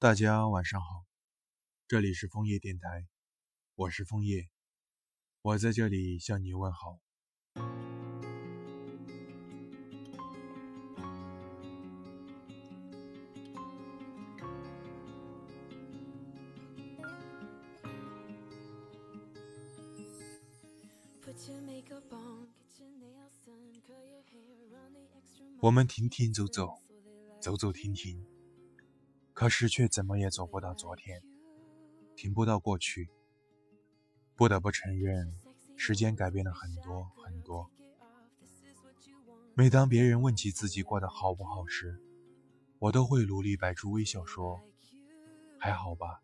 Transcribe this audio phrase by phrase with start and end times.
[0.00, 1.04] 大家晚上好，
[1.88, 3.08] 这里是枫叶电台，
[3.74, 4.48] 我是枫叶，
[5.42, 7.00] 我在这里向你问好。
[25.60, 26.80] 我们停停走走，
[27.42, 28.37] 走走停停。
[29.38, 31.22] 可是却怎么也走不到昨天，
[32.16, 33.08] 停不到过去。
[34.34, 35.32] 不得不承认，
[35.76, 37.70] 时间改变了很多很多。
[39.54, 42.02] 每当别人问起自己过得好不好时，
[42.80, 44.60] 我都会努力摆出微笑说
[45.56, 46.20] ：“还好吧。”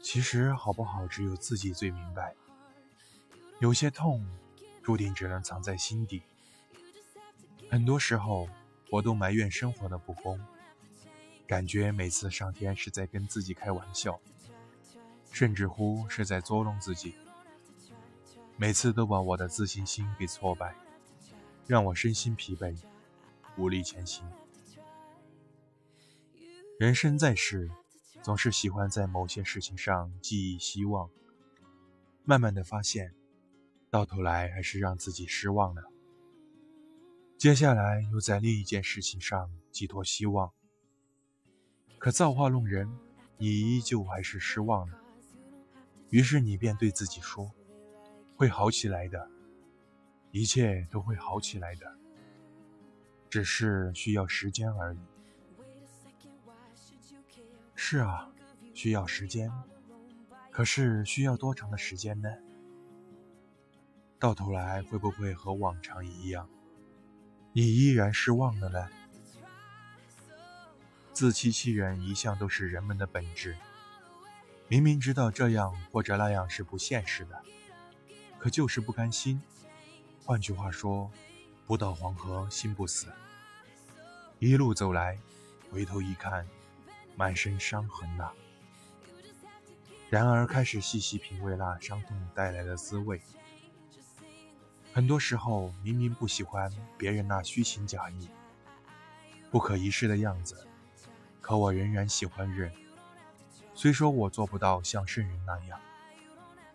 [0.00, 2.36] 其实好不好，只有自己最明白。
[3.58, 4.24] 有些痛，
[4.80, 6.22] 注定只能藏在心底。
[7.68, 8.48] 很多时候，
[8.92, 10.38] 我都埋怨生活的不公。
[11.46, 14.18] 感觉每次上天是在跟自己开玩笑，
[15.30, 17.14] 甚至乎是在捉弄自己。
[18.56, 20.74] 每次都把我的自信心给挫败，
[21.66, 22.76] 让我身心疲惫，
[23.56, 24.24] 无力前行。
[26.78, 27.70] 人生在世，
[28.22, 31.10] 总是喜欢在某些事情上寄予希望，
[32.24, 33.14] 慢慢的发现，
[33.90, 35.82] 到头来还是让自己失望了。
[37.36, 40.52] 接下来又在另一件事情上寄托希望。
[42.02, 42.92] 可造化弄人，
[43.38, 44.98] 你依旧还是失望了。
[46.10, 47.48] 于是你便对自己说
[48.34, 49.30] ：“会好起来的，
[50.32, 51.86] 一切都会好起来的，
[53.30, 54.98] 只是需要时间而已。”
[57.76, 58.28] 是啊，
[58.74, 59.48] 需要时间。
[60.50, 62.28] 可是需要多长的时间呢？
[64.18, 66.50] 到头来会不会和往常一样，
[67.52, 68.88] 你依然失望了呢？
[71.12, 73.56] 自欺欺人一向都是人们的本质。
[74.68, 77.42] 明明知道这样或者那样是不现实的，
[78.38, 79.40] 可就是不甘心。
[80.24, 81.10] 换句话说，
[81.66, 83.08] 不到黄河心不死。
[84.38, 85.18] 一路走来，
[85.70, 86.46] 回头一看，
[87.14, 88.32] 满身伤痕呐。
[90.08, 93.20] 然而开始细细品味那伤痛带来的滋味。
[94.92, 98.28] 很多时候，明明不喜欢别人那虚情假意、
[99.50, 100.66] 不可一世的样子。
[101.52, 102.72] 可我仍然喜欢人，
[103.74, 105.78] 虽说我做不到像圣人那样，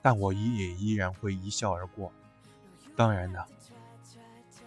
[0.03, 2.13] 但我也依然会一笑而过。
[2.95, 3.47] 当然了，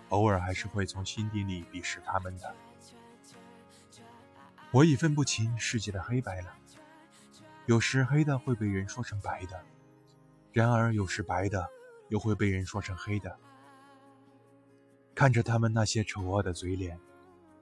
[0.09, 2.53] 偶尔还是会从心底里鄙视他们的。
[4.73, 6.57] 我已分不清世界的黑白了，
[7.67, 9.63] 有时黑的会被人说成白的，
[10.51, 11.69] 然而有时白的
[12.09, 13.39] 又会被人说成黑的。
[15.15, 16.99] 看着他们那些丑恶的嘴脸，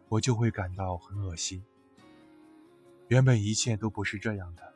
[0.08, 1.62] 我就会感到很恶心。
[3.08, 4.74] 原本一切都不是这样的，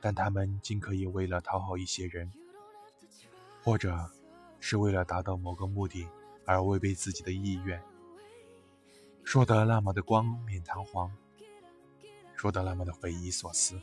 [0.00, 2.32] 但他们竟可以为了讨好一些人，
[3.62, 4.10] 或者
[4.58, 6.08] 是为了达到某个目的
[6.44, 7.80] 而违背自己的意愿，
[9.22, 11.16] 说得那么的光冕堂皇，
[12.34, 13.80] 说得那么的匪夷所思，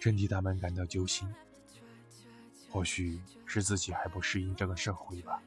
[0.00, 1.32] 真替他们感到揪心。
[2.68, 5.40] 或许是自己还不适应这个社会吧，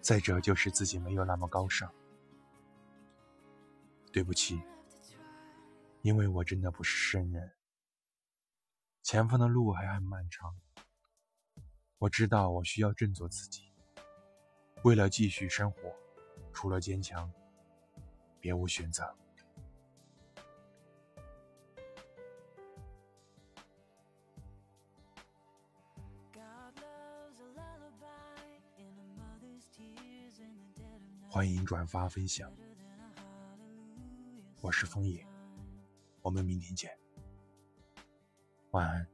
[0.00, 1.90] 再者就是自己没有那么高尚。
[4.12, 4.62] 对不起。
[6.04, 7.50] 因为我真的不是圣人，
[9.02, 10.54] 前方的路还很漫长。
[11.96, 13.72] 我知道我需要振作自己，
[14.82, 15.96] 为了继续生活，
[16.52, 17.32] 除了坚强，
[18.38, 19.16] 别无选择。
[31.30, 32.54] 欢迎转发分享，
[34.60, 35.26] 我是枫叶。
[36.24, 36.90] 我们明天见，
[38.70, 39.06] 晚安。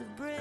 [0.00, 0.33] of bread.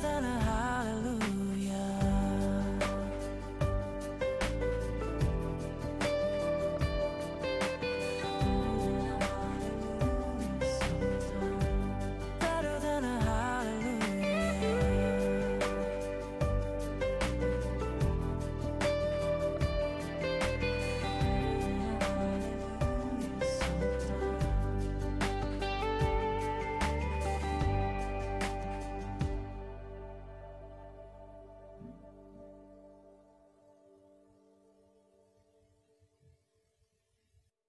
[0.00, 0.47] than a